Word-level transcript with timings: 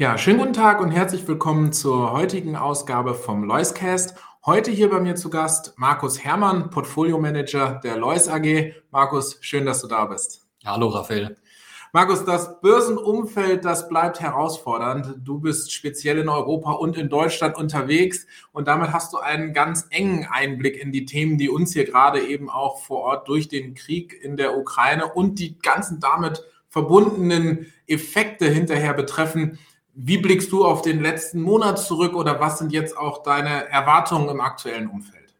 Ja, 0.00 0.16
schönen 0.16 0.38
guten 0.38 0.54
Tag 0.54 0.80
und 0.80 0.92
herzlich 0.92 1.28
willkommen 1.28 1.74
zur 1.74 2.12
heutigen 2.12 2.56
Ausgabe 2.56 3.12
vom 3.12 3.44
Loiscast. 3.44 4.14
Heute 4.46 4.70
hier 4.70 4.88
bei 4.88 4.98
mir 4.98 5.14
zu 5.14 5.28
Gast 5.28 5.74
Markus 5.76 6.24
Herrmann, 6.24 6.70
Portfolio 6.70 7.18
Manager 7.18 7.78
der 7.84 7.98
Lois 7.98 8.26
AG. 8.26 8.72
Markus, 8.90 9.36
schön, 9.42 9.66
dass 9.66 9.82
du 9.82 9.88
da 9.88 10.06
bist. 10.06 10.48
Hallo, 10.64 10.88
Raphael. 10.88 11.36
Markus, 11.92 12.24
das 12.24 12.62
Börsenumfeld, 12.62 13.62
das 13.66 13.90
bleibt 13.90 14.20
herausfordernd. 14.20 15.16
Du 15.18 15.38
bist 15.38 15.70
speziell 15.70 16.16
in 16.16 16.30
Europa 16.30 16.72
und 16.72 16.96
in 16.96 17.10
Deutschland 17.10 17.58
unterwegs 17.58 18.26
und 18.52 18.68
damit 18.68 18.94
hast 18.94 19.12
du 19.12 19.18
einen 19.18 19.52
ganz 19.52 19.86
engen 19.90 20.24
Einblick 20.24 20.82
in 20.82 20.92
die 20.92 21.04
Themen, 21.04 21.36
die 21.36 21.50
uns 21.50 21.74
hier 21.74 21.84
gerade 21.84 22.26
eben 22.26 22.48
auch 22.48 22.80
vor 22.80 23.00
Ort 23.00 23.28
durch 23.28 23.48
den 23.48 23.74
Krieg 23.74 24.18
in 24.18 24.38
der 24.38 24.56
Ukraine 24.56 25.12
und 25.12 25.38
die 25.38 25.58
ganzen 25.58 26.00
damit 26.00 26.42
verbundenen 26.70 27.70
Effekte 27.86 28.48
hinterher 28.48 28.94
betreffen. 28.94 29.58
Wie 30.02 30.16
blickst 30.16 30.50
du 30.50 30.64
auf 30.64 30.80
den 30.80 31.02
letzten 31.02 31.42
Monat 31.42 31.78
zurück 31.78 32.14
oder 32.14 32.40
was 32.40 32.58
sind 32.58 32.72
jetzt 32.72 32.96
auch 32.96 33.22
deine 33.22 33.68
Erwartungen 33.68 34.30
im 34.30 34.40
aktuellen 34.40 34.88
Umfeld? 34.88 35.34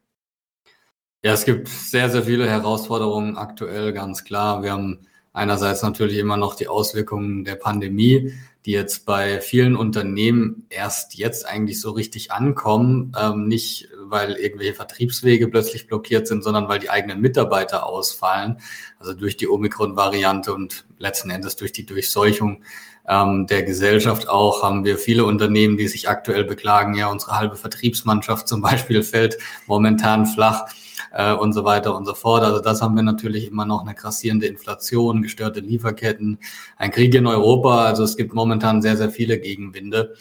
Ja, 1.25 1.33
es 1.33 1.47
gibt 1.47 1.69
sehr, 1.69 2.11
sehr 2.11 2.25
viele 2.25 2.47
Herausforderungen 2.47 3.39
aktuell, 3.39 3.95
ganz 3.95 4.23
klar. 4.23 4.63
Wir 4.63 4.73
haben 4.73 5.07
einerseits 5.33 5.83
natürlich 5.83 6.19
immer 6.19 6.37
noch 6.37 6.57
die 6.57 6.69
Auswirkungen 6.69 7.45
der 7.45 7.55
Pandemie, 7.55 8.35
die 8.67 8.73
jetzt 8.73 9.07
bei 9.07 9.41
vielen 9.41 9.77
Unternehmen 9.77 10.67
erst 10.69 11.15
jetzt 11.15 11.47
eigentlich 11.47 11.81
so 11.81 11.93
richtig 11.93 12.31
ankommen. 12.31 13.13
Ähm, 13.19 13.49
nicht, 13.49 13.89
weil 14.05 14.33
irgendwelche 14.33 14.75
Vertriebswege 14.75 15.49
plötzlich 15.49 15.87
blockiert 15.87 16.27
sind, 16.27 16.43
sondern 16.43 16.69
weil 16.69 16.79
die 16.79 16.91
eigenen 16.91 17.21
Mitarbeiter 17.21 17.87
ausfallen. 17.87 18.59
Also 18.99 19.15
durch 19.15 19.37
die 19.37 19.49
Omikron-Variante 19.49 20.53
und 20.53 20.85
letzten 20.99 21.31
Endes 21.31 21.57
durch 21.57 21.73
die 21.73 21.87
Durchseuchung 21.87 22.63
ähm, 23.09 23.47
der 23.47 23.63
Gesellschaft 23.63 24.29
auch 24.29 24.63
haben 24.63 24.85
wir 24.85 24.99
viele 24.99 25.25
Unternehmen, 25.25 25.77
die 25.77 25.89
sich 25.89 26.09
aktuell 26.09 26.45
beklagen, 26.45 26.95
ja, 26.95 27.09
unsere 27.09 27.39
halbe 27.39 27.57
Vertriebsmannschaft 27.57 28.47
zum 28.47 28.61
Beispiel 28.63 29.03
fällt 29.03 29.39
momentan 29.67 30.27
flach 30.27 30.67
äh, 31.13 31.33
und 31.33 31.53
so 31.53 31.65
weiter 31.65 31.97
und 31.97 32.07
so 32.07 32.15
fort. 32.15 32.43
Also 32.43 32.61
das 32.61 32.83
haben 32.83 32.95
wir 32.95 33.03
natürlich 33.03 33.49
immer 33.49 33.65
noch 33.65 33.83
eine 33.83 33.95
grassierende 33.95 34.47
Inflation, 34.47 35.23
gestörte 35.23 35.61
Lieferketten, 35.61 36.39
ein 36.77 36.91
Krieg 36.91 37.15
in 37.15 37.27
Europa. 37.27 37.85
Also 37.85 38.05
es 38.05 38.17
gibt 38.17 38.35
momentan 38.35 38.83
sehr, 38.83 38.97
sehr 38.97 39.11
viele 39.11 39.39
Gegenwinde. 39.39 40.15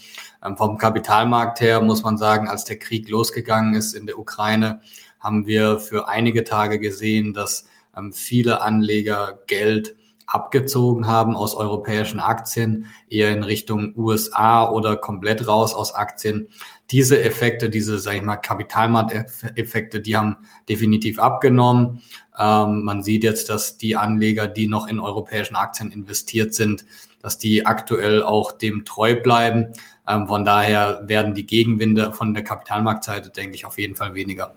Ähm, 0.43 0.57
vom 0.57 0.77
Kapitalmarkt 0.77 1.61
her 1.61 1.81
muss 1.81 2.03
man 2.03 2.17
sagen, 2.17 2.47
als 2.47 2.65
der 2.65 2.79
Krieg 2.79 3.09
losgegangen 3.09 3.73
ist 3.73 3.93
in 3.93 4.05
der 4.05 4.19
Ukraine, 4.19 4.81
haben 5.19 5.45
wir 5.45 5.79
für 5.79 6.07
einige 6.07 6.43
Tage 6.43 6.79
gesehen, 6.79 7.33
dass 7.33 7.65
ähm, 7.95 8.13
viele 8.13 8.61
Anleger 8.61 9.39
Geld 9.47 9.95
abgezogen 10.31 11.07
haben 11.07 11.35
aus 11.35 11.55
europäischen 11.55 12.19
Aktien, 12.19 12.85
eher 13.09 13.31
in 13.31 13.43
Richtung 13.43 13.93
USA 13.97 14.69
oder 14.69 14.95
komplett 14.95 15.47
raus 15.47 15.73
aus 15.73 15.93
Aktien. 15.93 16.47
Diese 16.91 17.21
Effekte, 17.21 17.69
diese, 17.69 17.99
sage 17.99 18.17
ich 18.17 18.23
mal, 18.23 18.37
Kapitalmarkteffekte, 18.37 20.01
die 20.01 20.15
haben 20.15 20.37
definitiv 20.67 21.19
abgenommen. 21.19 22.01
Ähm, 22.37 22.83
man 22.83 23.03
sieht 23.03 23.23
jetzt, 23.23 23.49
dass 23.49 23.77
die 23.77 23.95
Anleger, 23.95 24.47
die 24.47 24.67
noch 24.67 24.87
in 24.87 24.99
europäischen 24.99 25.55
Aktien 25.55 25.91
investiert 25.91 26.53
sind, 26.53 26.85
dass 27.21 27.37
die 27.37 27.65
aktuell 27.65 28.23
auch 28.23 28.51
dem 28.51 28.85
treu 28.85 29.15
bleiben. 29.15 29.73
Ähm, 30.09 30.27
von 30.27 30.43
daher 30.43 31.03
werden 31.05 31.35
die 31.35 31.45
Gegenwinde 31.45 32.11
von 32.11 32.33
der 32.33 32.43
Kapitalmarktseite, 32.43 33.29
denke 33.29 33.55
ich, 33.55 33.65
auf 33.65 33.77
jeden 33.77 33.95
Fall 33.95 34.15
weniger. 34.15 34.55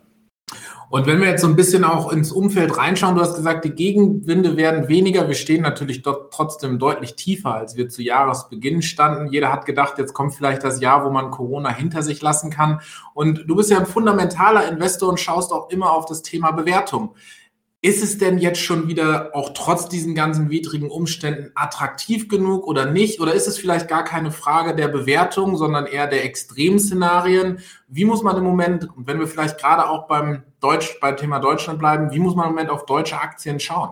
Und 0.90 1.06
wenn 1.06 1.20
wir 1.20 1.28
jetzt 1.28 1.40
so 1.40 1.46
ein 1.46 1.56
bisschen 1.56 1.84
auch 1.84 2.12
ins 2.12 2.32
Umfeld 2.32 2.76
reinschauen, 2.76 3.14
du 3.14 3.22
hast 3.22 3.36
gesagt, 3.36 3.64
die 3.64 3.70
Gegenwinde 3.70 4.58
werden 4.58 4.88
weniger. 4.88 5.26
Wir 5.26 5.34
stehen 5.34 5.62
natürlich 5.62 6.02
dort 6.02 6.34
trotzdem 6.34 6.78
deutlich 6.78 7.16
tiefer, 7.16 7.54
als 7.54 7.76
wir 7.76 7.88
zu 7.88 8.02
Jahresbeginn 8.02 8.82
standen. 8.82 9.32
Jeder 9.32 9.50
hat 9.50 9.64
gedacht, 9.64 9.94
jetzt 9.96 10.12
kommt 10.12 10.34
vielleicht 10.34 10.64
das 10.64 10.82
Jahr, 10.82 11.04
wo 11.06 11.10
man 11.10 11.30
Corona 11.30 11.70
hinter 11.70 12.02
sich 12.02 12.20
lassen 12.20 12.50
kann. 12.50 12.82
Und 13.14 13.44
du 13.46 13.56
bist 13.56 13.70
ja 13.70 13.78
ein 13.78 13.86
fundamentaler 13.86 14.68
Investor 14.68 15.08
und 15.08 15.18
schaust 15.18 15.52
auch 15.52 15.70
immer 15.70 15.92
auf 15.92 16.04
das 16.04 16.20
Thema 16.20 16.50
Bewertung. 16.50 17.14
Ist 17.84 18.00
es 18.00 18.16
denn 18.16 18.38
jetzt 18.38 18.60
schon 18.60 18.86
wieder 18.86 19.30
auch 19.34 19.50
trotz 19.54 19.88
diesen 19.88 20.14
ganzen 20.14 20.50
widrigen 20.50 20.88
Umständen 20.88 21.50
attraktiv 21.56 22.28
genug 22.28 22.64
oder 22.64 22.86
nicht? 22.86 23.20
Oder 23.20 23.34
ist 23.34 23.48
es 23.48 23.58
vielleicht 23.58 23.88
gar 23.88 24.04
keine 24.04 24.30
Frage 24.30 24.76
der 24.76 24.86
Bewertung, 24.86 25.56
sondern 25.56 25.86
eher 25.86 26.06
der 26.06 26.24
Extremszenarien? 26.24 27.58
Wie 27.88 28.04
muss 28.04 28.22
man 28.22 28.36
im 28.36 28.44
Moment, 28.44 28.86
wenn 28.94 29.18
wir 29.18 29.26
vielleicht 29.26 29.58
gerade 29.58 29.90
auch 29.90 30.06
beim 30.06 30.44
Deutsch, 30.60 31.00
beim 31.00 31.16
Thema 31.16 31.40
Deutschland 31.40 31.80
bleiben, 31.80 32.12
wie 32.12 32.20
muss 32.20 32.36
man 32.36 32.46
im 32.46 32.52
Moment 32.52 32.70
auf 32.70 32.86
deutsche 32.86 33.20
Aktien 33.20 33.58
schauen? 33.58 33.90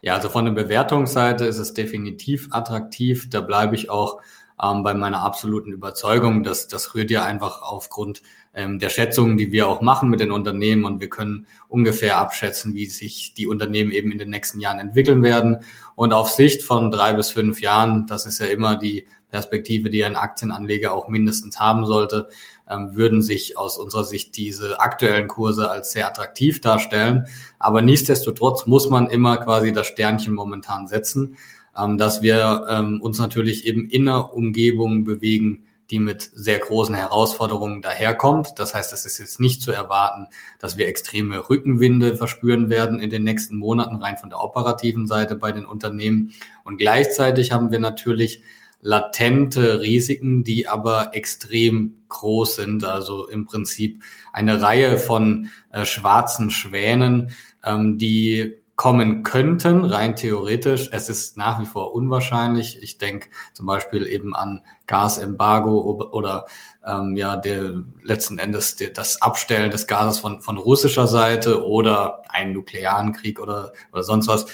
Ja, 0.00 0.14
also 0.16 0.28
von 0.28 0.44
der 0.44 0.52
Bewertungsseite 0.52 1.44
ist 1.44 1.58
es 1.58 1.74
definitiv 1.74 2.48
attraktiv. 2.50 3.30
Da 3.30 3.42
bleibe 3.42 3.76
ich 3.76 3.90
auch 3.90 4.20
ähm, 4.60 4.82
bei 4.82 4.92
meiner 4.92 5.22
absoluten 5.22 5.70
Überzeugung. 5.70 6.42
dass 6.42 6.66
das 6.66 6.96
rührt 6.96 7.12
ja 7.12 7.24
einfach 7.24 7.62
aufgrund 7.62 8.22
ähm, 8.54 8.78
der 8.78 8.90
Schätzungen, 8.90 9.36
die 9.36 9.52
wir 9.52 9.68
auch 9.68 9.80
machen 9.80 10.10
mit 10.10 10.20
den 10.20 10.30
Unternehmen 10.30 10.84
und 10.84 11.00
wir 11.00 11.08
können 11.08 11.46
ungefähr 11.68 12.18
abschätzen, 12.18 12.74
wie 12.74 12.86
sich 12.86 13.34
die 13.34 13.46
Unternehmen 13.46 13.92
eben 13.92 14.12
in 14.12 14.18
den 14.18 14.30
nächsten 14.30 14.60
Jahren 14.60 14.78
entwickeln 14.78 15.22
werden. 15.22 15.58
Und 15.94 16.12
auf 16.12 16.30
Sicht 16.30 16.62
von 16.62 16.90
drei 16.90 17.14
bis 17.14 17.30
fünf 17.30 17.60
Jahren, 17.60 18.06
das 18.06 18.26
ist 18.26 18.40
ja 18.40 18.46
immer 18.46 18.76
die 18.76 19.06
Perspektive, 19.30 19.88
die 19.88 20.04
ein 20.04 20.16
Aktienanleger 20.16 20.92
auch 20.92 21.08
mindestens 21.08 21.58
haben 21.58 21.86
sollte, 21.86 22.28
ähm, 22.68 22.94
würden 22.94 23.22
sich 23.22 23.56
aus 23.56 23.78
unserer 23.78 24.04
Sicht 24.04 24.36
diese 24.36 24.78
aktuellen 24.80 25.28
Kurse 25.28 25.70
als 25.70 25.92
sehr 25.92 26.06
attraktiv 26.06 26.60
darstellen. 26.60 27.26
Aber 27.58 27.80
nichtsdestotrotz 27.80 28.66
muss 28.66 28.90
man 28.90 29.08
immer 29.08 29.38
quasi 29.38 29.72
das 29.72 29.86
Sternchen 29.86 30.34
momentan 30.34 30.86
setzen, 30.86 31.36
ähm, 31.76 31.96
dass 31.96 32.20
wir 32.20 32.66
ähm, 32.68 33.00
uns 33.00 33.18
natürlich 33.18 33.66
eben 33.66 33.88
in 33.88 34.06
einer 34.06 34.34
Umgebung 34.34 35.04
bewegen, 35.04 35.64
die 35.92 35.98
mit 35.98 36.30
sehr 36.34 36.58
großen 36.58 36.94
Herausforderungen 36.94 37.82
daherkommt. 37.82 38.54
Das 38.56 38.74
heißt, 38.74 38.94
es 38.94 39.04
ist 39.04 39.18
jetzt 39.18 39.38
nicht 39.38 39.60
zu 39.60 39.72
erwarten, 39.72 40.26
dass 40.58 40.78
wir 40.78 40.88
extreme 40.88 41.50
Rückenwinde 41.50 42.16
verspüren 42.16 42.70
werden 42.70 42.98
in 42.98 43.10
den 43.10 43.24
nächsten 43.24 43.56
Monaten, 43.56 43.96
rein 43.96 44.16
von 44.16 44.30
der 44.30 44.40
operativen 44.40 45.06
Seite 45.06 45.36
bei 45.36 45.52
den 45.52 45.66
Unternehmen. 45.66 46.32
Und 46.64 46.78
gleichzeitig 46.78 47.52
haben 47.52 47.70
wir 47.70 47.78
natürlich 47.78 48.42
latente 48.80 49.80
Risiken, 49.82 50.44
die 50.44 50.66
aber 50.66 51.14
extrem 51.14 52.02
groß 52.08 52.56
sind. 52.56 52.84
Also 52.84 53.28
im 53.28 53.44
Prinzip 53.44 54.02
eine 54.32 54.62
Reihe 54.62 54.96
von 54.96 55.50
äh, 55.72 55.84
schwarzen 55.84 56.50
Schwänen, 56.50 57.32
ähm, 57.62 57.98
die 57.98 58.61
kommen 58.82 59.22
könnten, 59.22 59.84
rein 59.84 60.16
theoretisch. 60.16 60.88
Es 60.90 61.08
ist 61.08 61.36
nach 61.36 61.60
wie 61.60 61.66
vor 61.66 61.94
unwahrscheinlich. 61.94 62.82
Ich 62.82 62.98
denke 62.98 63.28
zum 63.52 63.64
Beispiel 63.64 64.08
eben 64.08 64.34
an 64.34 64.62
Gasembargo 64.88 66.08
oder 66.10 66.46
ähm, 66.84 67.14
ja, 67.14 67.36
der 67.36 67.84
letzten 68.02 68.40
Endes 68.40 68.74
der, 68.74 68.90
das 68.90 69.22
Abstellen 69.22 69.70
des 69.70 69.86
Gases 69.86 70.18
von, 70.18 70.42
von 70.42 70.58
russischer 70.58 71.06
Seite 71.06 71.64
oder 71.64 72.24
einen 72.28 72.54
nuklearen 72.54 73.12
Krieg 73.12 73.38
oder, 73.38 73.72
oder 73.92 74.02
sonst 74.02 74.26
was. 74.26 74.46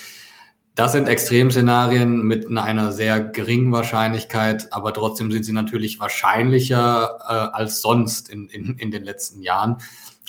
Das 0.75 0.93
sind 0.93 1.09
Extremszenarien 1.09 2.21
mit 2.21 2.55
einer 2.55 2.93
sehr 2.93 3.21
geringen 3.21 3.73
Wahrscheinlichkeit, 3.73 4.75
aber 4.75 4.93
trotzdem 4.93 5.33
sind 5.33 5.45
sie 5.45 5.55
natürlich 5.55 6.01
wahrscheinlicher 6.01 7.19
äh, 7.27 7.57
als 7.57 7.81
sonst 7.81 8.29
in, 8.29 8.51
in, 8.51 8.77
in 8.77 8.91
den 8.91 9.05
letzten 9.05 9.41
Jahren. 9.41 9.79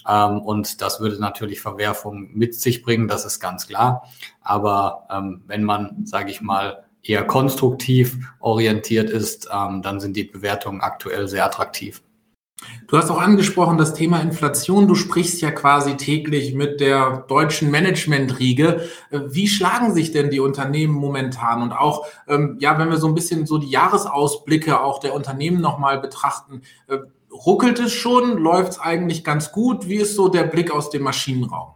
Ähm, 0.08 0.42
und 0.42 0.82
das 0.82 1.00
würde 1.00 1.20
natürlich 1.20 1.62
Verwerfungen 1.62 2.32
mit 2.34 2.56
sich 2.56 2.82
bringen, 2.82 3.08
das 3.08 3.26
ist 3.26 3.40
ganz 3.40 3.68
klar. 3.68 4.08
Aber 4.42 5.08
ähm, 5.12 5.44
wenn 5.48 5.64
man, 5.64 6.06
sage 6.06 6.32
ich 6.32 6.42
mal, 6.42 6.86
eher 7.02 7.26
konstruktiv 7.26 8.18
orientiert 8.40 9.10
ist, 9.10 9.50
ähm, 9.54 9.82
dann 9.82 10.00
sind 10.00 10.16
die 10.16 10.26
Bewertungen 10.26 10.82
aktuell 10.82 11.28
sehr 11.28 11.46
attraktiv. 11.46 12.02
Du 12.88 12.98
hast 12.98 13.10
auch 13.10 13.22
angesprochen 13.22 13.78
das 13.78 13.94
Thema 13.94 14.20
Inflation. 14.20 14.88
Du 14.88 14.96
sprichst 14.96 15.42
ja 15.42 15.52
quasi 15.52 15.96
täglich 15.96 16.54
mit 16.54 16.82
der 16.82 17.24
deutschen 17.28 17.72
Managementriege. 17.72 18.82
Wie 19.12 19.48
schlagen 19.48 19.94
sich 19.94 20.12
denn 20.12 20.30
die 20.30 20.40
Unternehmen 20.40 20.94
momentan? 20.94 21.62
Und 21.62 21.72
auch, 21.72 22.06
ähm, 22.28 22.58
ja, 22.60 22.78
wenn 22.78 22.90
wir 22.90 22.98
so 22.98 23.08
ein 23.08 23.16
bisschen 23.16 23.46
so 23.46 23.60
die 23.60 23.70
Jahresausblicke 23.70 24.82
auch 24.82 25.00
der 25.00 25.14
Unternehmen 25.14 25.62
nochmal 25.62 26.00
betrachten, 26.00 26.64
äh, 26.88 26.98
ruckelt 27.46 27.80
es 27.80 27.94
schon? 27.94 28.38
Läuft 28.38 28.74
es 28.74 28.80
eigentlich 28.80 29.24
ganz 29.24 29.52
gut? 29.52 29.88
Wie 29.88 29.98
ist 29.98 30.16
so 30.16 30.30
der 30.30 30.44
Blick 30.44 30.72
aus 30.72 30.90
dem 30.90 31.04
Maschinenraum? 31.04 31.76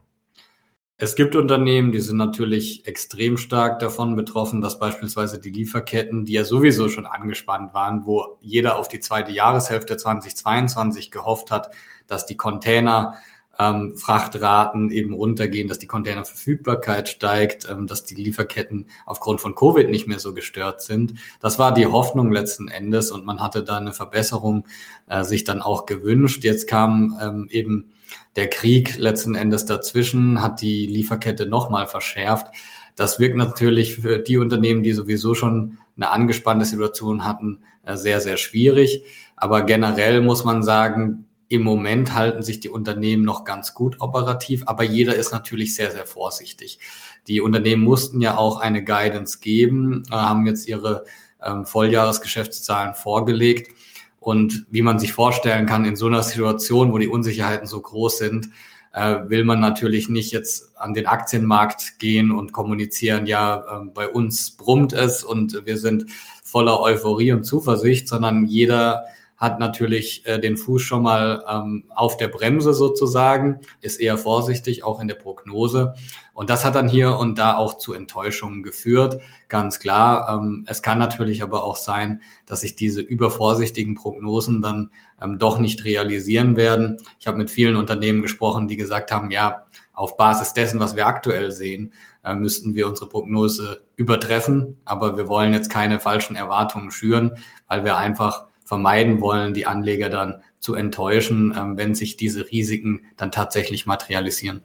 Es 0.98 1.16
gibt 1.16 1.36
Unternehmen, 1.36 1.92
die 1.92 2.00
sind 2.00 2.18
natürlich 2.18 2.86
extrem 2.88 3.38
stark 3.38 3.80
davon 3.80 4.16
betroffen, 4.16 4.62
dass 4.62 4.80
beispielsweise 4.80 5.40
die 5.40 5.50
Lieferketten, 5.50 6.24
die 6.24 6.34
ja 6.34 6.44
sowieso 6.46 6.88
schon 6.88 7.06
angespannt 7.06 7.74
waren, 7.74 8.06
wo 8.06 8.38
jeder 8.42 8.78
auf 8.78 8.88
die 8.88 9.00
zweite 9.00 9.32
Jahreshälfte 9.32 9.98
2022 9.98 11.12
gehofft 11.12 11.52
hat, 11.52 11.72
dass 12.08 12.26
die 12.26 12.38
Container 12.38 13.16
ähm, 13.60 13.96
Frachtraten 13.96 14.90
eben 14.90 15.14
runtergehen, 15.14 15.68
dass 15.68 15.80
die 15.80 15.88
Containerverfügbarkeit 15.88 17.08
steigt, 17.10 17.68
ähm, 17.70 17.88
dass 17.88 18.04
die 18.04 18.16
Lieferketten 18.16 18.88
aufgrund 19.06 19.42
von 19.42 19.56
Covid 19.56 19.90
nicht 19.90 20.08
mehr 20.08 20.20
so 20.20 20.34
gestört 20.34 20.82
sind. 20.82 21.16
Das 21.40 21.60
war 21.60 21.74
die 21.74 21.86
Hoffnung 21.86 22.32
letzten 22.32 22.68
Endes 22.68 23.12
und 23.12 23.26
man 23.26 23.42
hatte 23.42 23.64
da 23.64 23.78
eine 23.78 23.94
Verbesserung 23.94 24.66
äh, 25.08 25.24
sich 25.24 25.44
dann 25.44 25.62
auch 25.62 25.86
gewünscht. 25.86 26.44
Jetzt 26.44 26.68
kam 26.68 27.18
ähm, 27.22 27.48
eben 27.52 27.92
der 28.36 28.50
Krieg 28.50 28.98
letzten 28.98 29.36
Endes 29.36 29.66
dazwischen, 29.66 30.42
hat 30.42 30.62
die 30.62 30.88
Lieferkette 30.88 31.46
nochmal 31.46 31.88
verschärft. 31.88 32.48
Das 32.96 33.20
wirkt 33.20 33.36
natürlich 33.36 33.96
für 33.96 34.20
die 34.20 34.38
Unternehmen, 34.38 34.84
die 34.84 34.94
sowieso 34.94 35.36
schon 35.36 35.78
eine 35.96 36.10
angespannte 36.10 36.66
Situation 36.66 37.24
hatten, 37.24 37.60
äh, 37.86 37.98
sehr, 37.98 38.20
sehr 38.20 38.38
schwierig. 38.38 39.04
Aber 39.36 39.62
generell 39.62 40.22
muss 40.22 40.44
man 40.44 40.64
sagen, 40.64 41.26
im 41.54 41.62
Moment 41.62 42.16
halten 42.16 42.42
sich 42.42 42.60
die 42.60 42.70
Unternehmen 42.70 43.24
noch 43.24 43.44
ganz 43.44 43.76
gut 43.76 44.02
operativ, 44.02 44.64
aber 44.66 44.84
jeder 44.84 45.16
ist 45.16 45.32
natürlich 45.32 45.76
sehr, 45.76 45.92
sehr 45.92 46.08
vorsichtig. 46.08 46.80
Die 47.28 47.42
Unternehmen 47.42 47.84
mussten 47.84 48.22
ja 48.22 48.38
auch 48.38 48.60
eine 48.60 48.84
Guidance 48.84 49.38
geben, 49.40 50.02
äh, 50.10 50.16
haben 50.16 50.48
jetzt 50.48 50.68
ihre 50.68 51.06
ähm, 51.44 51.68
Volljahresgeschäftszahlen 51.68 52.96
vorgelegt. 52.96 53.72
Und 54.20 54.66
wie 54.72 54.82
man 54.82 54.98
sich 54.98 55.14
vorstellen 55.14 55.68
kann, 55.68 55.86
in 55.86 55.96
so 55.96 56.08
einer 56.08 56.24
Situation, 56.24 56.92
wo 56.92 56.98
die 56.98 57.08
Unsicherheiten 57.08 57.68
so 57.68 57.80
groß 57.80 58.18
sind, 58.18 58.50
äh, 58.92 59.20
will 59.28 59.44
man 59.44 59.60
natürlich 59.60 60.10
nicht 60.10 60.32
jetzt 60.32 60.76
an 60.76 60.96
den 60.96 61.06
Aktienmarkt 61.06 62.00
gehen 62.00 62.32
und 62.32 62.52
kommunizieren, 62.52 63.28
ja, 63.28 63.58
äh, 63.58 63.86
bei 63.94 64.08
uns 64.08 64.52
brummt 64.52 64.94
es 64.94 65.24
und 65.24 65.68
wir 65.68 65.78
sind 65.78 66.08
voller 66.44 66.80
Euphorie 66.80 67.32
und 67.32 67.44
Zuversicht, 67.44 68.08
sondern 68.08 68.46
jeder 68.48 69.04
hat 69.44 69.60
natürlich 69.60 70.26
äh, 70.26 70.40
den 70.40 70.56
Fuß 70.56 70.82
schon 70.82 71.04
mal 71.04 71.44
ähm, 71.50 71.84
auf 71.94 72.16
der 72.16 72.30
Bremse 72.30 72.74
sozusagen, 72.74 73.60
ist 73.82 74.00
eher 74.00 74.18
vorsichtig, 74.18 74.86
auch 74.86 75.02
in 75.02 75.10
der 75.10 75.16
Prognose. 75.16 75.96
Und 76.34 76.50
das 76.50 76.64
hat 76.64 76.76
dann 76.76 76.88
hier 76.88 77.18
und 77.18 77.38
da 77.38 77.58
auch 77.58 77.78
zu 77.78 77.94
Enttäuschungen 77.94 78.64
geführt, 78.64 79.22
ganz 79.50 79.80
klar. 79.80 80.30
Ähm, 80.34 80.64
es 80.68 80.82
kann 80.82 80.98
natürlich 80.98 81.44
aber 81.44 81.66
auch 81.66 81.76
sein, 81.76 82.22
dass 82.46 82.62
sich 82.62 82.78
diese 82.78 83.02
übervorsichtigen 83.02 83.96
Prognosen 83.96 84.62
dann 84.62 84.92
ähm, 85.22 85.40
doch 85.40 85.60
nicht 85.60 85.84
realisieren 85.84 86.56
werden. 86.56 87.02
Ich 87.20 87.28
habe 87.28 87.38
mit 87.38 87.52
vielen 87.52 87.76
Unternehmen 87.76 88.22
gesprochen, 88.22 88.70
die 88.70 88.78
gesagt 88.78 89.12
haben, 89.12 89.30
ja, 89.30 89.66
auf 89.92 90.16
Basis 90.16 90.54
dessen, 90.54 90.80
was 90.80 90.96
wir 90.96 91.06
aktuell 91.06 91.52
sehen, 91.52 91.92
äh, 92.24 92.34
müssten 92.34 92.76
wir 92.76 92.88
unsere 92.88 93.10
Prognose 93.10 93.84
übertreffen. 93.98 94.78
Aber 94.86 95.18
wir 95.18 95.28
wollen 95.28 95.52
jetzt 95.52 95.70
keine 95.70 96.00
falschen 96.00 96.38
Erwartungen 96.38 96.92
schüren, 96.92 97.38
weil 97.68 97.84
wir 97.84 97.98
einfach 97.98 98.46
vermeiden 98.66 99.22
wollen, 99.22 99.54
die 99.54 99.66
Anleger 99.66 100.10
dann 100.10 100.42
zu 100.60 100.76
enttäuschen, 100.76 101.54
ähm, 101.58 101.78
wenn 101.78 101.96
sich 101.96 102.18
diese 102.18 102.50
Risiken 102.52 103.02
dann 103.18 103.32
tatsächlich 103.32 103.86
materialisieren. 103.86 104.62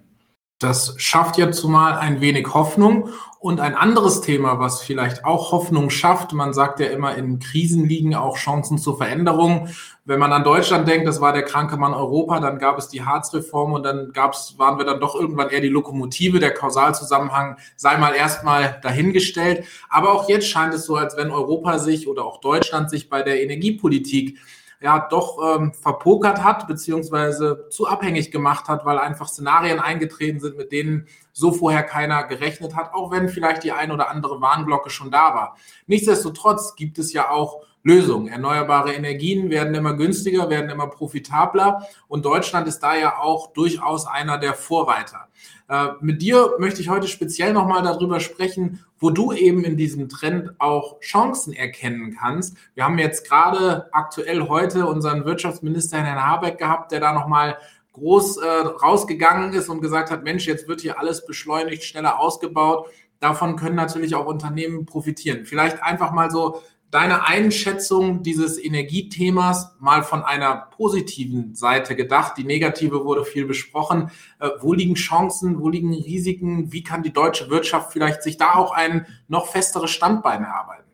Das 0.59 0.95
schafft 0.97 1.39
ja 1.39 1.53
zumal 1.53 1.99
ein 1.99 2.21
wenig 2.21 2.53
Hoffnung. 2.53 3.11
Und 3.41 3.61
ein 3.61 3.77
anderes 3.77 4.21
Thema, 4.21 4.59
was 4.59 4.83
vielleicht 4.83 5.25
auch 5.25 5.53
Hoffnung 5.53 5.91
schafft, 5.91 6.33
man 6.33 6.53
sagt 6.53 6.81
ja 6.81 6.87
immer, 6.87 7.15
in 7.15 7.39
Krisen 7.39 7.87
liegen 7.87 8.17
auch 8.17 8.37
Chancen 8.37 8.79
zur 8.79 8.97
Veränderung. 8.97 9.69
Wenn 10.05 10.19
man 10.19 10.33
an 10.33 10.43
Deutschland 10.43 10.89
denkt, 10.89 11.07
das 11.07 11.21
war 11.21 11.33
der 11.33 11.45
kranke 11.45 11.77
Mann 11.77 11.95
Europa, 11.95 12.41
dann 12.41 12.59
gab 12.59 12.79
es 12.79 12.89
die 12.89 13.05
Harzreform 13.05 13.75
und 13.75 13.85
dann 13.85 14.11
gab's, 14.13 14.59
waren 14.59 14.79
wir 14.79 14.85
dann 14.85 14.99
doch 14.99 15.15
irgendwann 15.15 15.51
eher 15.51 15.61
die 15.61 15.69
Lokomotive. 15.69 16.41
Der 16.41 16.53
Kausalzusammenhang 16.53 17.59
sei 17.77 17.97
mal 17.97 18.13
erstmal 18.13 18.81
dahingestellt. 18.83 19.65
Aber 19.89 20.13
auch 20.13 20.29
jetzt 20.29 20.49
scheint 20.49 20.75
es 20.75 20.87
so, 20.87 20.97
als 20.97 21.17
wenn 21.17 21.31
Europa 21.31 21.79
sich 21.79 22.09
oder 22.09 22.25
auch 22.25 22.41
Deutschland 22.41 22.91
sich 22.91 23.09
bei 23.09 23.23
der 23.23 23.41
Energiepolitik 23.41 24.39
ja 24.81 25.09
doch 25.11 25.39
ähm, 25.57 25.73
verpokert 25.75 26.45
hat, 26.45 26.69
beziehungsweise 26.69 27.67
zu 27.71 27.87
abhängig 27.89 28.31
gemacht 28.31 28.69
hat, 28.69 28.85
weil 28.85 28.99
einfach 28.99 29.29
Szenarien 29.29 29.81
eingetreten 29.81 30.41
sind, 30.41 30.57
mit 30.57 30.71
denen 30.71 31.09
so 31.33 31.53
vorher 31.53 31.83
keiner 31.83 32.25
gerechnet 32.25 32.77
hat, 32.77 32.95
auch 32.95 33.11
wenn 33.11 33.29
vielleicht 33.29 33.65
die 33.65 33.73
ein 33.73 33.91
oder 33.91 34.11
andere 34.11 34.41
Warnglocke 34.41 34.91
schon 34.91 35.11
da 35.11 35.35
war. 35.35 35.57
Nichtsdestotrotz 35.87 36.77
gibt 36.77 36.99
es 36.99 37.13
ja 37.13 37.31
auch 37.31 37.63
Lösungen. 37.89 38.29
Erneuerbare 38.29 38.93
Energien 38.93 39.51
werden 39.51 39.75
immer 39.75 39.95
günstiger, 39.95 40.51
werden 40.51 40.69
immer 40.69 40.89
profitabler 40.89 41.89
und 42.07 42.27
Deutschland 42.27 42.69
ist 42.69 42.81
da 42.81 42.95
ja 42.95 43.19
auch 43.19 43.53
durchaus 43.55 44.07
einer 44.07 44.37
der 44.37 44.53
Vorreiter. 44.53 45.29
Äh, 45.69 45.89
mit 46.01 46.21
dir 46.21 46.57
möchte 46.59 46.83
ich 46.83 46.91
heute 46.91 47.09
speziell 47.09 47.55
nochmal 47.55 47.83
darüber 47.83 48.21
sprechen, 48.21 48.85
wo 48.99 49.09
du 49.09 49.33
eben 49.33 49.65
in 49.65 49.79
diesem 49.79 50.09
Trend 50.11 50.51
auch 50.59 51.01
Chancen 51.01 51.55
erkennen 51.55 52.15
kannst. 52.19 52.57
Wir 52.75 52.85
haben 52.85 52.99
jetzt 52.99 53.27
gerade 53.27 53.89
aktuell 53.93 54.49
heute 54.49 54.87
unseren 54.87 55.25
Wirtschaftsminister 55.25 55.99
Herrn 55.99 56.23
Habeck 56.23 56.59
gehabt, 56.59 56.93
der 56.93 57.01
da 57.01 57.13
nochmal 57.13 57.57
groß 57.95 58.37
äh, 58.37 58.47
rausgegangen 58.83 59.55
ist 59.55 59.69
und 59.69 59.81
gesagt 59.81 60.11
hat, 60.11 60.25
Mensch, 60.25 60.47
jetzt 60.47 60.69
wird 60.69 60.83
hier 60.83 60.99
alles 60.99 61.25
beschleunigt, 61.25 61.85
schneller 61.85 62.21
ausgebaut. 62.21 62.87
Davon 63.21 63.57
können 63.57 63.75
natürlich 63.75 64.15
auch 64.15 64.27
Unternehmen 64.27 64.87
profitieren. 64.87 65.45
Vielleicht 65.45 65.83
einfach 65.83 66.13
mal 66.13 66.31
so 66.31 66.63
deine 66.91 67.27
Einschätzung 67.27 68.23
dieses 68.23 68.63
Energiethemas 68.63 69.75
mal 69.79 70.03
von 70.03 70.23
einer 70.23 70.69
positiven 70.77 71.55
Seite 71.55 71.95
gedacht. 71.95 72.39
Die 72.39 72.45
negative 72.45 73.05
wurde 73.05 73.25
viel 73.25 73.45
besprochen. 73.45 74.11
Äh, 74.41 74.51
wo 74.61 74.73
liegen 74.73 74.95
Chancen, 74.95 75.61
wo 75.61 75.69
liegen 75.69 75.93
Risiken? 75.93 76.73
Wie 76.73 76.83
kann 76.83 77.03
die 77.03 77.13
deutsche 77.13 77.51
Wirtschaft 77.51 77.93
vielleicht 77.93 78.23
sich 78.23 78.39
da 78.39 78.55
auch 78.55 78.73
ein 78.73 79.07
noch 79.29 79.49
festeres 79.49 79.91
Standbein 79.91 80.45
erarbeiten? 80.45 80.85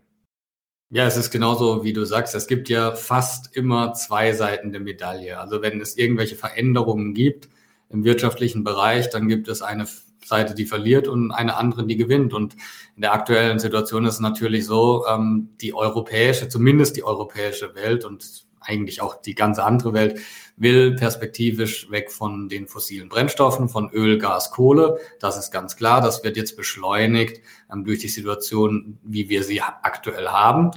Ja, 0.91 1.06
es 1.06 1.17
ist 1.17 1.31
genauso, 1.31 1.82
wie 1.82 1.93
du 1.93 2.05
sagst. 2.05 2.35
Es 2.35 2.46
gibt 2.46 2.69
ja 2.69 2.94
fast 2.94 3.56
immer 3.56 3.94
zwei 3.94 4.32
Seiten 4.32 4.73
der 4.73 4.81
Medaille. 4.81 5.38
Also 5.38 5.62
wenn 5.62 5.81
es 5.81 5.96
irgendwelche 5.96 6.37
Veränderungen 6.37 7.14
gibt 7.14 7.49
im 7.88 8.05
wirtschaftlichen 8.05 8.64
Bereich, 8.64 9.11
dann 9.11 9.29
gibt 9.29 9.49
es 9.49 9.62
eine 9.62 9.87
Seite, 10.25 10.55
die 10.55 10.67
verliert 10.67 11.09
und 11.09 11.31
eine 11.31 11.56
andere, 11.56 11.87
die 11.87 11.97
gewinnt. 11.97 12.35
Und 12.35 12.55
in 12.97 13.03
der 13.03 13.12
aktuellen 13.12 13.59
Situation 13.59 14.05
ist 14.05 14.15
es 14.15 14.21
natürlich 14.21 14.67
so, 14.67 15.05
ähm, 15.06 15.50
die 15.61 15.75
europäische, 15.75 16.49
zumindest 16.49 16.97
die 16.97 17.05
europäische 17.05 17.75
Welt 17.75 18.05
und 18.05 18.44
eigentlich 18.67 19.03
auch 19.03 19.21
die 19.21 19.35
ganze 19.35 19.65
andere 19.65 19.93
Welt 19.93 20.21
will 20.56 20.94
perspektivisch 20.94 21.91
weg 21.91 22.11
von 22.11 22.49
den 22.49 22.67
fossilen 22.67 23.09
Brennstoffen, 23.09 23.69
von 23.69 23.91
Öl, 23.91 24.19
Gas, 24.19 24.50
Kohle. 24.50 24.99
Das 25.21 25.37
ist 25.37 25.50
ganz 25.50 25.76
klar. 25.76 26.00
Das 26.00 26.25
wird 26.25 26.37
jetzt 26.37 26.56
beschleunigt 26.56 27.41
ähm, 27.73 27.85
durch 27.85 27.99
die 27.99 28.09
Situation, 28.09 28.99
wie 29.03 29.29
wir 29.29 29.43
sie 29.43 29.61
aktuell 29.61 30.29
haben. 30.29 30.70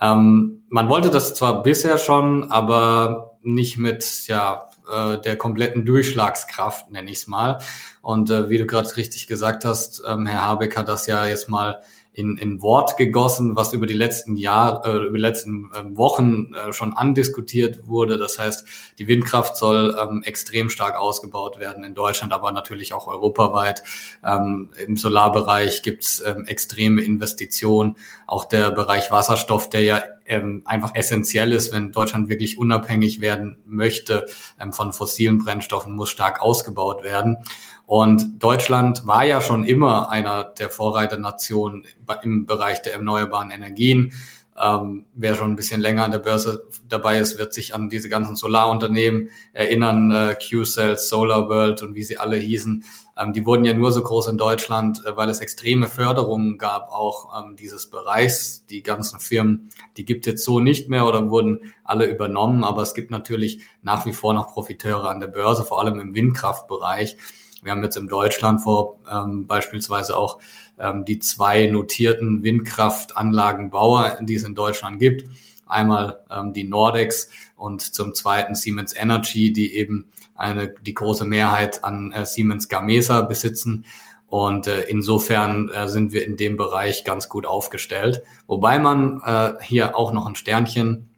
Ähm, 0.00 0.62
man 0.68 0.88
wollte 0.88 1.10
das 1.10 1.34
zwar 1.34 1.62
bisher 1.62 1.98
schon, 1.98 2.50
aber 2.50 3.38
nicht 3.42 3.78
mit 3.78 4.26
ja, 4.26 4.68
äh, 4.92 5.20
der 5.20 5.36
kompletten 5.36 5.84
Durchschlagskraft, 5.84 6.90
nenne 6.90 7.10
ich 7.10 7.18
es 7.18 7.26
mal. 7.26 7.58
Und 8.02 8.30
äh, 8.30 8.50
wie 8.50 8.58
du 8.58 8.66
gerade 8.66 8.96
richtig 8.96 9.26
gesagt 9.26 9.64
hast, 9.64 10.02
ähm, 10.06 10.26
Herr 10.26 10.42
Habeck 10.42 10.76
hat 10.76 10.88
das 10.88 11.06
ja 11.06 11.26
jetzt 11.26 11.48
mal 11.48 11.82
in, 12.14 12.36
in 12.36 12.60
Wort 12.60 12.98
gegossen, 12.98 13.56
was 13.56 13.72
über 13.72 13.86
die 13.86 13.94
letzten 13.94 14.36
Jahre, 14.36 14.90
äh, 14.90 15.06
über 15.06 15.16
die 15.16 15.22
letzten 15.22 15.70
äh, 15.72 15.96
Wochen 15.96 16.54
äh, 16.54 16.72
schon 16.72 16.92
andiskutiert 16.92 17.86
wurde. 17.86 18.18
Das 18.18 18.38
heißt, 18.38 18.66
die 18.98 19.08
Windkraft 19.08 19.56
soll 19.56 19.96
ähm, 19.98 20.22
extrem 20.22 20.68
stark 20.68 20.96
ausgebaut 20.96 21.58
werden 21.58 21.84
in 21.84 21.94
Deutschland, 21.94 22.32
aber 22.32 22.52
natürlich 22.52 22.92
auch 22.92 23.06
europaweit. 23.06 23.82
Ähm, 24.24 24.70
Im 24.86 24.96
Solarbereich 24.96 25.82
gibt 25.82 26.04
es 26.04 26.22
ähm, 26.24 26.44
extreme 26.46 27.00
Investitionen. 27.00 27.96
Auch 28.26 28.44
der 28.44 28.70
Bereich 28.70 29.10
Wasserstoff, 29.10 29.70
der 29.70 29.82
ja 29.82 30.02
ähm, 30.26 30.62
einfach 30.64 30.94
essentiell 30.94 31.52
ist, 31.52 31.72
wenn 31.72 31.92
Deutschland 31.92 32.28
wirklich 32.28 32.58
unabhängig 32.58 33.20
werden 33.20 33.58
möchte 33.66 34.26
ähm, 34.60 34.72
von 34.72 34.92
fossilen 34.92 35.38
Brennstoffen, 35.38 35.94
muss 35.94 36.10
stark 36.10 36.40
ausgebaut 36.40 37.04
werden. 37.04 37.38
Und 37.86 38.42
Deutschland 38.42 39.06
war 39.06 39.24
ja 39.24 39.40
schon 39.40 39.64
immer 39.64 40.10
einer 40.10 40.44
der 40.44 40.70
Vorreiternationen 40.70 41.84
im 42.22 42.46
Bereich 42.46 42.80
der 42.82 42.94
erneuerbaren 42.94 43.50
Energien. 43.50 44.12
Ähm, 44.60 45.06
wer 45.14 45.34
schon 45.34 45.52
ein 45.52 45.56
bisschen 45.56 45.80
länger 45.80 46.04
an 46.04 46.10
der 46.10 46.18
Börse 46.18 46.68
dabei 46.88 47.18
ist, 47.18 47.38
wird 47.38 47.54
sich 47.54 47.74
an 47.74 47.88
diese 47.88 48.08
ganzen 48.08 48.36
Solarunternehmen 48.36 49.30
erinnern, 49.52 50.10
äh, 50.10 50.34
Q-Cells, 50.34 51.08
Solar 51.08 51.48
World 51.48 51.82
und 51.82 51.94
wie 51.94 52.02
sie 52.02 52.18
alle 52.18 52.36
hießen. 52.36 52.84
Ähm, 53.16 53.32
die 53.32 53.44
wurden 53.46 53.64
ja 53.64 53.74
nur 53.74 53.92
so 53.92 54.02
groß 54.02 54.28
in 54.28 54.38
Deutschland, 54.38 55.04
äh, 55.06 55.16
weil 55.16 55.28
es 55.28 55.40
extreme 55.40 55.88
Förderungen 55.88 56.58
gab, 56.58 56.90
auch 56.90 57.42
ähm, 57.42 57.56
dieses 57.56 57.88
Bereichs. 57.88 58.64
Die 58.66 58.82
ganzen 58.82 59.20
Firmen, 59.20 59.70
die 59.96 60.04
gibt 60.04 60.26
jetzt 60.26 60.44
so 60.44 60.60
nicht 60.60 60.88
mehr 60.88 61.06
oder 61.06 61.30
wurden 61.30 61.72
alle 61.84 62.06
übernommen, 62.06 62.64
aber 62.64 62.82
es 62.82 62.94
gibt 62.94 63.10
natürlich 63.10 63.62
nach 63.82 64.06
wie 64.06 64.12
vor 64.12 64.34
noch 64.34 64.52
Profiteure 64.52 65.08
an 65.08 65.20
der 65.20 65.28
Börse, 65.28 65.64
vor 65.64 65.80
allem 65.80 66.00
im 66.00 66.14
Windkraftbereich. 66.14 67.16
Wir 67.62 67.70
haben 67.70 67.82
jetzt 67.84 67.96
in 67.96 68.08
Deutschland 68.08 68.60
vor 68.60 68.98
ähm, 69.10 69.46
beispielsweise 69.46 70.16
auch 70.16 70.40
ähm, 70.78 71.04
die 71.04 71.18
zwei 71.18 71.66
notierten 71.66 72.42
Windkraftanlagenbauer, 72.42 74.18
die 74.22 74.34
es 74.34 74.44
in 74.44 74.54
Deutschland 74.54 74.98
gibt. 74.98 75.24
Einmal 75.66 76.20
ähm, 76.30 76.52
die 76.52 76.64
Nordex 76.64 77.30
und 77.56 77.80
zum 77.80 78.14
zweiten 78.14 78.54
Siemens 78.54 78.94
Energy, 78.94 79.52
die 79.52 79.74
eben 79.74 80.10
eine, 80.34 80.68
die 80.68 80.94
große 80.94 81.24
Mehrheit 81.24 81.84
an 81.84 82.12
äh, 82.12 82.26
Siemens 82.26 82.68
Gamesa 82.68 83.22
besitzen. 83.22 83.84
Und 84.26 84.66
äh, 84.66 84.82
insofern 84.84 85.68
äh, 85.68 85.88
sind 85.88 86.12
wir 86.12 86.24
in 86.24 86.36
dem 86.36 86.56
Bereich 86.56 87.04
ganz 87.04 87.28
gut 87.28 87.46
aufgestellt. 87.46 88.22
Wobei 88.46 88.78
man 88.78 89.20
äh, 89.24 89.52
hier 89.62 89.96
auch 89.96 90.12
noch 90.12 90.26
ein 90.26 90.36
Sternchen 90.36 91.10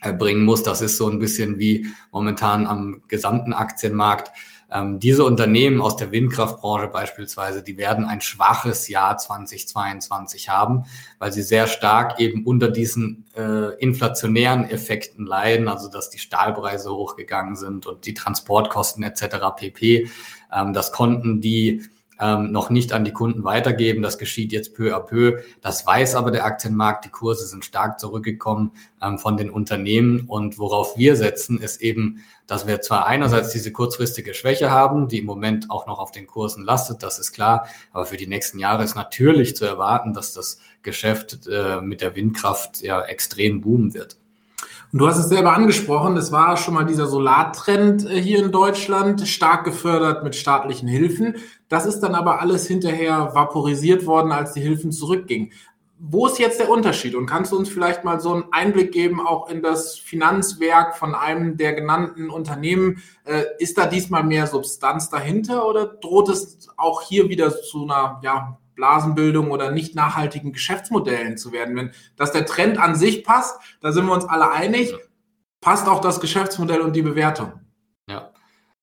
äh, 0.00 0.12
bringen 0.12 0.44
muss. 0.44 0.62
Das 0.62 0.80
ist 0.80 0.96
so 0.96 1.08
ein 1.08 1.18
bisschen 1.18 1.58
wie 1.58 1.86
momentan 2.12 2.66
am 2.66 3.02
gesamten 3.08 3.52
Aktienmarkt. 3.52 4.30
Ähm, 4.72 4.98
diese 4.98 5.24
Unternehmen 5.24 5.80
aus 5.80 5.96
der 5.96 6.12
Windkraftbranche 6.12 6.88
beispielsweise, 6.88 7.62
die 7.62 7.76
werden 7.76 8.06
ein 8.06 8.20
schwaches 8.20 8.88
Jahr 8.88 9.18
2022 9.18 10.48
haben, 10.48 10.84
weil 11.18 11.32
sie 11.32 11.42
sehr 11.42 11.66
stark 11.66 12.18
eben 12.20 12.44
unter 12.46 12.68
diesen 12.68 13.26
äh, 13.36 13.74
inflationären 13.78 14.64
Effekten 14.64 15.26
leiden, 15.26 15.68
also 15.68 15.90
dass 15.90 16.10
die 16.10 16.18
Stahlpreise 16.18 16.90
hochgegangen 16.90 17.56
sind 17.56 17.86
und 17.86 18.06
die 18.06 18.14
Transportkosten 18.14 19.02
etc. 19.02 19.36
pp. 19.56 20.08
Ähm, 20.52 20.72
das 20.72 20.92
konnten 20.92 21.40
die 21.40 21.82
ähm, 22.20 22.52
noch 22.52 22.70
nicht 22.70 22.92
an 22.92 23.04
die 23.04 23.12
Kunden 23.12 23.44
weitergeben. 23.44 24.02
Das 24.02 24.18
geschieht 24.18 24.52
jetzt 24.52 24.74
peu 24.74 24.94
à 24.94 25.00
peu. 25.00 25.40
Das 25.60 25.86
weiß 25.86 26.14
aber 26.14 26.30
der 26.30 26.44
Aktienmarkt. 26.44 27.04
Die 27.04 27.10
Kurse 27.10 27.46
sind 27.46 27.64
stark 27.64 27.98
zurückgekommen 27.98 28.72
ähm, 29.02 29.18
von 29.18 29.36
den 29.36 29.50
Unternehmen. 29.50 30.26
Und 30.28 30.58
worauf 30.58 30.96
wir 30.96 31.16
setzen, 31.16 31.60
ist 31.60 31.80
eben, 31.80 32.22
dass 32.46 32.66
wir 32.66 32.80
zwar 32.80 33.06
einerseits 33.06 33.50
diese 33.50 33.72
kurzfristige 33.72 34.34
Schwäche 34.34 34.70
haben, 34.70 35.08
die 35.08 35.18
im 35.18 35.26
Moment 35.26 35.70
auch 35.70 35.86
noch 35.86 35.98
auf 35.98 36.12
den 36.12 36.26
Kursen 36.26 36.64
lastet, 36.64 37.02
das 37.02 37.18
ist 37.18 37.32
klar. 37.32 37.66
Aber 37.92 38.06
für 38.06 38.16
die 38.16 38.26
nächsten 38.26 38.58
Jahre 38.58 38.84
ist 38.84 38.94
natürlich 38.94 39.56
zu 39.56 39.64
erwarten, 39.64 40.12
dass 40.12 40.32
das 40.32 40.58
Geschäft 40.82 41.46
äh, 41.50 41.80
mit 41.80 42.00
der 42.00 42.14
Windkraft 42.16 42.82
ja 42.82 43.02
extrem 43.02 43.60
boomen 43.60 43.94
wird. 43.94 44.16
Und 44.92 44.98
du 44.98 45.08
hast 45.08 45.16
es 45.16 45.30
selber 45.30 45.54
angesprochen, 45.54 46.18
es 46.18 46.32
war 46.32 46.58
schon 46.58 46.74
mal 46.74 46.84
dieser 46.84 47.06
Solartrend 47.06 48.04
äh, 48.04 48.20
hier 48.20 48.44
in 48.44 48.52
Deutschland, 48.52 49.26
stark 49.26 49.64
gefördert 49.64 50.22
mit 50.22 50.36
staatlichen 50.36 50.86
Hilfen. 50.86 51.36
Das 51.70 51.86
ist 51.86 52.00
dann 52.00 52.14
aber 52.14 52.42
alles 52.42 52.66
hinterher 52.66 53.34
vaporisiert 53.34 54.04
worden, 54.04 54.32
als 54.32 54.52
die 54.52 54.60
Hilfen 54.60 54.92
zurückgingen. 54.92 55.50
Wo 55.98 56.26
ist 56.26 56.38
jetzt 56.38 56.60
der 56.60 56.68
Unterschied? 56.68 57.14
Und 57.14 57.24
kannst 57.24 57.52
du 57.52 57.56
uns 57.56 57.70
vielleicht 57.70 58.04
mal 58.04 58.20
so 58.20 58.34
einen 58.34 58.44
Einblick 58.50 58.92
geben, 58.92 59.26
auch 59.26 59.48
in 59.48 59.62
das 59.62 59.96
Finanzwerk 59.98 60.94
von 60.94 61.14
einem 61.14 61.56
der 61.56 61.72
genannten 61.72 62.28
Unternehmen? 62.28 63.02
Äh, 63.24 63.44
ist 63.58 63.78
da 63.78 63.86
diesmal 63.86 64.24
mehr 64.24 64.46
Substanz 64.46 65.08
dahinter 65.08 65.66
oder 65.66 65.86
droht 65.86 66.28
es 66.28 66.68
auch 66.76 67.00
hier 67.00 67.30
wieder 67.30 67.50
zu 67.62 67.84
einer 67.84 68.20
ja, 68.22 68.58
Blasenbildung 68.74 69.50
oder 69.50 69.70
nicht 69.70 69.94
nachhaltigen 69.94 70.52
Geschäftsmodellen 70.52 71.36
zu 71.36 71.52
werden. 71.52 71.76
Wenn 71.76 71.90
dass 72.16 72.32
der 72.32 72.46
Trend 72.46 72.78
an 72.78 72.94
sich 72.94 73.24
passt, 73.24 73.58
da 73.80 73.92
sind 73.92 74.06
wir 74.06 74.12
uns 74.12 74.24
alle 74.24 74.50
einig, 74.50 74.94
passt 75.60 75.88
auch 75.88 76.00
das 76.00 76.20
Geschäftsmodell 76.20 76.80
und 76.80 76.94
die 76.94 77.02
Bewertung. 77.02 77.52
Ja, 78.08 78.32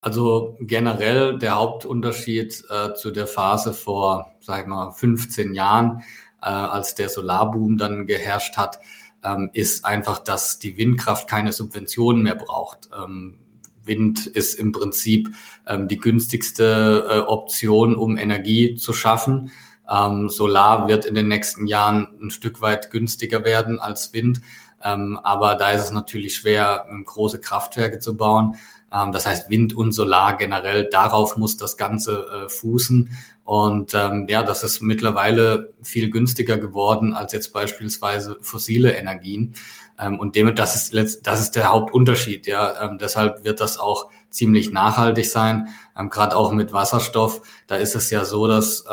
also 0.01 0.57
generell 0.61 1.37
der 1.37 1.55
Hauptunterschied 1.55 2.63
äh, 2.69 2.93
zu 2.93 3.11
der 3.11 3.27
Phase 3.27 3.73
vor, 3.73 4.33
sag 4.39 4.61
ich 4.61 4.67
mal, 4.67 4.91
15 4.91 5.53
Jahren, 5.53 6.03
äh, 6.41 6.47
als 6.47 6.95
der 6.95 7.09
Solarboom 7.09 7.77
dann 7.77 8.07
geherrscht 8.07 8.57
hat, 8.57 8.79
ähm, 9.23 9.49
ist 9.53 9.85
einfach, 9.85 10.19
dass 10.19 10.59
die 10.59 10.77
Windkraft 10.77 11.29
keine 11.29 11.51
Subventionen 11.51 12.23
mehr 12.23 12.35
braucht. 12.35 12.89
Ähm, 12.97 13.39
Wind 13.83 14.27
ist 14.27 14.53
im 14.53 14.71
Prinzip 14.71 15.29
ähm, 15.67 15.87
die 15.87 15.97
günstigste 15.97 17.07
äh, 17.09 17.19
Option, 17.19 17.95
um 17.95 18.17
Energie 18.17 18.75
zu 18.75 18.93
schaffen. 18.93 19.51
Ähm, 19.89 20.29
Solar 20.29 20.87
wird 20.87 21.05
in 21.05 21.15
den 21.15 21.27
nächsten 21.27 21.67
Jahren 21.67 22.07
ein 22.21 22.31
Stück 22.31 22.61
weit 22.61 22.91
günstiger 22.91 23.43
werden 23.43 23.79
als 23.79 24.13
Wind. 24.13 24.41
Ähm, 24.83 25.19
aber 25.23 25.55
da 25.55 25.71
ist 25.71 25.85
es 25.85 25.91
natürlich 25.91 26.35
schwer, 26.35 26.85
große 27.05 27.39
Kraftwerke 27.39 27.99
zu 27.99 28.15
bauen. 28.15 28.55
Ähm, 28.93 29.11
das 29.11 29.25
heißt, 29.25 29.49
Wind 29.49 29.75
und 29.75 29.91
Solar 29.91 30.37
generell, 30.37 30.89
darauf 30.89 31.37
muss 31.37 31.57
das 31.57 31.77
Ganze 31.77 32.25
äh, 32.45 32.49
fußen. 32.49 33.09
Und 33.43 33.93
ähm, 33.95 34.27
ja, 34.29 34.43
das 34.43 34.63
ist 34.63 34.81
mittlerweile 34.81 35.73
viel 35.81 36.11
günstiger 36.11 36.57
geworden 36.57 37.13
als 37.13 37.33
jetzt 37.33 37.51
beispielsweise 37.51 38.37
fossile 38.41 38.93
Energien. 38.93 39.55
Ähm, 39.99 40.19
und 40.19 40.35
damit, 40.35 40.59
das 40.59 40.91
ist, 40.91 41.27
das 41.27 41.41
ist 41.41 41.55
der 41.55 41.69
Hauptunterschied. 41.69 42.47
Ja, 42.47 42.81
ähm, 42.83 42.97
deshalb 42.97 43.43
wird 43.43 43.59
das 43.59 43.77
auch 43.77 44.09
ziemlich 44.29 44.71
nachhaltig 44.71 45.29
sein. 45.29 45.67
Ähm, 45.97 46.09
Gerade 46.09 46.35
auch 46.35 46.51
mit 46.51 46.71
Wasserstoff, 46.71 47.41
da 47.67 47.75
ist 47.75 47.95
es 47.95 48.09
ja 48.09 48.25
so, 48.25 48.47
dass 48.47 48.85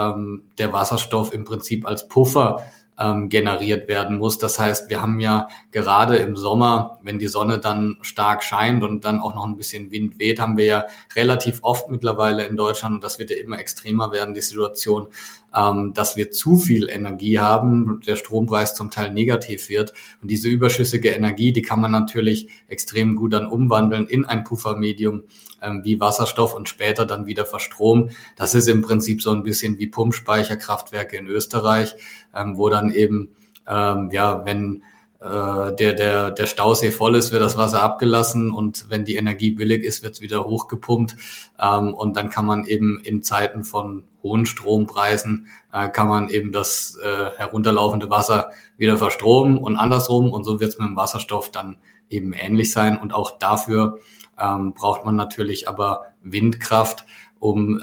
der 0.59 0.73
Wasserstoff 0.73 1.33
im 1.33 1.45
Prinzip 1.45 1.87
als 1.87 2.09
Puffer 2.09 2.63
ähm, 2.99 3.29
generiert 3.29 3.89
werden 3.89 4.19
muss. 4.19 4.39
Das 4.39 4.59
heißt, 4.59 4.91
wir 4.91 5.03
haben 5.03 5.21
ja 5.21 5.49
gerade 5.71 6.17
im 6.17 6.37
Sommer, 6.37 6.99
wenn 7.03 7.19
die 7.19 7.29
Sonne 7.29 7.59
dann 7.59 7.99
stark 8.01 8.43
scheint 8.43 8.83
und 8.83 9.05
dann 9.05 9.21
auch 9.21 9.35
noch 9.35 9.47
ein 9.47 9.57
bisschen 9.57 9.91
Wind 9.91 10.19
weht, 10.19 10.41
haben 10.41 10.57
wir 10.57 10.65
ja 10.65 10.85
relativ 11.15 11.59
oft 11.63 11.91
mittlerweile 11.91 12.47
in 12.47 12.57
Deutschland, 12.57 12.97
und 12.97 13.05
das 13.05 13.19
wird 13.19 13.31
ja 13.31 13.37
immer 13.37 13.59
extremer 13.59 14.13
werden, 14.13 14.35
die 14.35 14.41
Situation, 14.41 15.09
ähm, 15.55 15.93
dass 15.95 16.17
wir 16.17 16.31
zu 16.31 16.57
viel 16.57 16.89
Energie 16.89 17.39
haben, 17.39 18.01
der 18.07 18.17
Strompreis 18.17 18.75
zum 18.75 18.91
Teil 18.91 19.13
negativ 19.13 19.69
wird. 19.69 19.93
Und 20.23 20.31
diese 20.31 20.49
überschüssige 20.49 21.11
Energie, 21.11 21.53
die 21.53 21.63
kann 21.63 21.81
man 21.81 21.93
natürlich 21.93 22.49
extrem 22.69 23.17
gut 23.17 23.33
dann 23.33 23.47
umwandeln 23.47 24.07
in 24.07 24.25
ein 24.25 24.45
Puffermedium 24.45 25.23
ähm, 25.67 25.85
wie 25.85 26.01
Wasserstoff 26.01 26.55
und 26.55 26.69
später 26.69 27.07
dann 27.07 27.27
wieder 27.27 27.45
verstromen. 27.45 28.11
Das 28.37 28.55
ist 28.55 28.69
im 28.69 28.83
Prinzip 28.83 29.23
so 29.23 29.33
ein 29.33 29.43
bisschen 29.43 29.79
wie 29.79 29.87
Pumpspeicherkraftwerke 29.89 31.17
in 31.17 31.27
Österreich, 31.27 31.95
ähm, 32.35 32.57
wo 32.57 32.69
dann 32.69 32.91
eben, 32.91 33.31
ähm, 33.67 34.11
ja, 34.13 34.45
wenn 34.45 34.83
äh, 35.21 35.75
der, 35.75 35.95
der, 35.95 36.31
der 36.31 36.47
Stausee 36.47 36.91
voll 36.91 37.17
ist, 37.17 37.33
wird 37.33 37.43
das 37.43 37.57
Wasser 37.57 37.83
abgelassen 37.83 38.51
und 38.51 38.87
wenn 38.91 39.05
die 39.05 39.17
Energie 39.17 39.51
billig 39.51 39.83
ist, 39.83 40.03
wird 40.03 40.15
es 40.15 40.21
wieder 40.21 40.45
hochgepumpt. 40.45 41.17
Ähm, 41.59 41.95
und 41.95 42.17
dann 42.17 42.31
kann 42.31 42.47
man 42.47 42.67
eben 42.67 43.01
in 43.01 43.23
Zeiten 43.23 43.65
von 43.65 44.05
hohen 44.23 44.47
Strompreisen, 44.47 45.49
äh, 45.73 45.89
kann 45.89 46.09
man 46.09 46.29
eben 46.29 46.53
das 46.53 46.99
äh, 47.03 47.31
herunterlaufende 47.37 48.11
Wasser 48.11 48.51
wieder 48.77 48.99
verstromen 48.99 49.57
und 49.59 49.77
andersrum. 49.77 50.33
Und 50.33 50.45
so 50.45 50.61
wird 50.61 50.73
es 50.73 50.79
mit 50.79 50.89
dem 50.89 50.97
Wasserstoff 50.97 51.51
dann 51.51 51.77
eben 52.11 52.33
ähnlich 52.33 52.71
sein. 52.73 52.99
Und 52.99 53.15
auch 53.15 53.39
dafür 53.39 53.99
ähm, 54.39 54.75
braucht 54.75 55.05
man 55.05 55.17
natürlich 55.17 55.69
aber 55.69 56.07
Windkraft, 56.23 57.05
um 57.39 57.79
äh, 57.79 57.83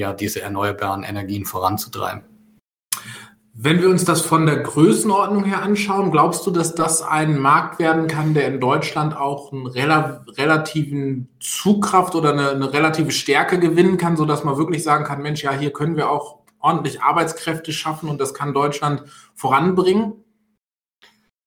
ja, 0.00 0.12
diese 0.12 0.42
erneuerbaren 0.42 1.02
Energien 1.02 1.44
voranzutreiben. 1.44 2.22
Wenn 3.56 3.80
wir 3.80 3.88
uns 3.88 4.04
das 4.04 4.20
von 4.20 4.46
der 4.46 4.56
Größenordnung 4.58 5.44
her 5.44 5.62
anschauen, 5.62 6.10
glaubst 6.10 6.44
du, 6.44 6.50
dass 6.50 6.74
das 6.74 7.02
ein 7.02 7.38
Markt 7.38 7.78
werden 7.78 8.08
kann, 8.08 8.34
der 8.34 8.48
in 8.48 8.58
Deutschland 8.58 9.16
auch 9.16 9.52
einen 9.52 9.68
rela 9.68 10.24
relativen 10.36 11.28
Zugkraft 11.38 12.16
oder 12.16 12.32
eine, 12.32 12.50
eine, 12.50 12.72
relative 12.72 13.12
Stärke 13.12 13.60
gewinnen 13.60 13.96
kann, 13.96 14.16
sodass 14.16 14.42
man 14.42 14.56
wirklich 14.56 14.82
sagen 14.82 15.04
kann, 15.04 15.22
Mensch, 15.22 15.44
ja, 15.44 15.52
hier 15.52 15.72
können 15.72 15.96
wir 15.96 16.10
auch 16.10 16.40
ordentlich 16.58 17.00
Arbeitskräfte 17.02 17.72
schaffen 17.72 18.08
und 18.08 18.20
das 18.20 18.34
kann 18.34 18.54
Deutschland 18.54 19.04
voranbringen? 19.36 20.23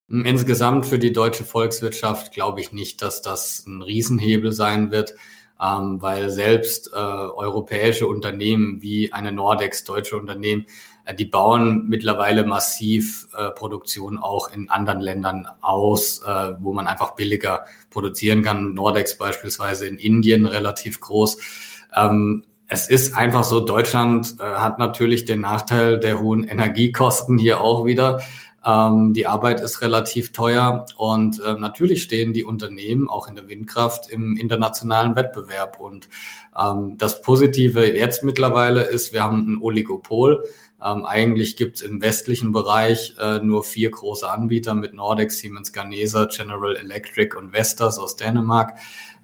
Insgesamt 0.09 0.85
für 0.85 0.99
die 0.99 1.11
deutsche 1.11 1.43
Volkswirtschaft 1.43 2.31
glaube 2.31 2.61
ich 2.61 2.71
nicht, 2.71 3.01
dass 3.01 3.21
das 3.21 3.65
ein 3.67 3.81
Riesenhebel 3.81 4.53
sein 4.53 4.91
wird 4.91 5.15
ähm, 5.61 6.01
weil 6.01 6.29
selbst 6.29 6.91
äh, 6.93 6.97
europäische 6.97 8.07
Unternehmen 8.07 8.81
wie 8.81 9.11
eine 9.13 9.31
Nordex, 9.31 9.83
deutsche 9.83 10.17
Unternehmen, 10.17 10.65
äh, 11.05 11.13
die 11.13 11.25
bauen 11.25 11.87
mittlerweile 11.87 12.45
massiv 12.45 13.27
äh, 13.35 13.49
Produktion 13.51 14.17
auch 14.17 14.51
in 14.51 14.69
anderen 14.69 15.01
Ländern 15.01 15.47
aus, 15.61 16.21
äh, 16.21 16.53
wo 16.59 16.73
man 16.73 16.87
einfach 16.87 17.15
billiger 17.15 17.65
produzieren 17.89 18.43
kann. 18.43 18.73
Nordex 18.73 19.17
beispielsweise 19.17 19.87
in 19.87 19.97
Indien 19.97 20.45
relativ 20.45 20.99
groß. 20.99 21.37
Ähm, 21.95 22.43
es 22.69 22.89
ist 22.89 23.15
einfach 23.15 23.45
so, 23.45 23.61
Deutschland 23.61 24.35
äh, 24.39 24.43
hat 24.43 24.77
natürlich 24.77 25.23
den 25.23 25.39
Nachteil 25.41 25.99
der 25.99 26.19
hohen 26.19 26.43
Energiekosten 26.43 27.37
hier 27.37 27.61
auch 27.61 27.85
wieder. 27.85 28.21
Ähm, 28.67 29.13
die 29.13 29.27
Arbeit 29.27 29.61
ist 29.61 29.81
relativ 29.81 30.33
teuer 30.33 30.85
und 30.97 31.39
äh, 31.39 31.53
natürlich 31.53 32.03
stehen 32.03 32.33
die 32.33 32.43
Unternehmen 32.43 33.07
auch 33.09 33.29
in 33.29 33.35
der 33.35 33.47
Windkraft 33.47 34.09
im 34.09 34.35
internationalen 34.35 35.15
Wettbewerb. 35.15 35.79
Und 35.79 36.09
ähm, 36.57 36.97
das 36.97 37.21
Positive 37.21 37.85
jetzt 37.95 38.23
mittlerweile 38.23 38.83
ist, 38.83 39.13
wir 39.13 39.23
haben 39.23 39.53
ein 39.53 39.61
Oligopol. 39.61 40.43
Ähm, 40.83 41.05
eigentlich 41.05 41.57
gibt 41.57 41.77
es 41.77 41.81
im 41.81 42.01
westlichen 42.01 42.51
Bereich 42.51 43.15
äh, 43.19 43.39
nur 43.39 43.63
vier 43.63 43.89
große 43.89 44.29
Anbieter 44.29 44.75
mit 44.75 44.93
Nordex, 44.93 45.39
Siemens 45.39 45.73
Gamesa, 45.73 46.25
General 46.25 46.75
Electric 46.75 47.35
und 47.35 47.51
Vestas 47.51 47.97
aus 47.97 48.15
Dänemark. 48.15 48.77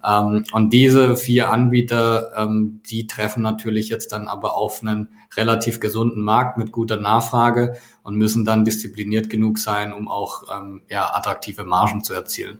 Ähm, 0.03 0.45
und 0.51 0.71
diese 0.73 1.15
vier 1.15 1.51
Anbieter, 1.51 2.31
ähm, 2.35 2.81
die 2.89 3.05
treffen 3.07 3.43
natürlich 3.43 3.89
jetzt 3.89 4.11
dann 4.11 4.27
aber 4.27 4.55
auf 4.55 4.81
einen 4.81 5.09
relativ 5.37 5.79
gesunden 5.79 6.23
Markt 6.23 6.57
mit 6.57 6.71
guter 6.71 6.97
Nachfrage 6.97 7.77
und 8.01 8.15
müssen 8.15 8.45
dann 8.45 8.65
diszipliniert 8.65 9.29
genug 9.29 9.59
sein, 9.59 9.93
um 9.93 10.07
auch 10.07 10.43
ähm, 10.51 10.81
ja, 10.89 11.13
attraktive 11.13 11.63
Margen 11.63 12.03
zu 12.03 12.13
erzielen. 12.13 12.59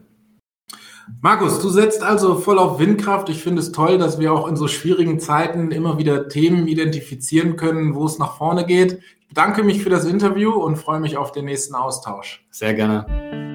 Markus, 1.20 1.60
du 1.60 1.68
setzt 1.68 2.02
also 2.02 2.36
voll 2.36 2.58
auf 2.58 2.78
Windkraft. 2.78 3.28
Ich 3.28 3.42
finde 3.42 3.60
es 3.60 3.72
toll, 3.72 3.98
dass 3.98 4.18
wir 4.18 4.32
auch 4.32 4.48
in 4.48 4.56
so 4.56 4.68
schwierigen 4.68 5.20
Zeiten 5.20 5.70
immer 5.70 5.98
wieder 5.98 6.28
Themen 6.28 6.66
identifizieren 6.66 7.56
können, 7.56 7.94
wo 7.94 8.06
es 8.06 8.18
nach 8.18 8.36
vorne 8.36 8.64
geht. 8.64 9.00
Ich 9.20 9.28
bedanke 9.28 9.62
mich 9.62 9.82
für 9.82 9.90
das 9.90 10.04
Interview 10.04 10.52
und 10.52 10.76
freue 10.76 11.00
mich 11.00 11.16
auf 11.16 11.32
den 11.32 11.46
nächsten 11.46 11.74
Austausch. 11.74 12.44
Sehr 12.50 12.74
gerne. 12.74 13.53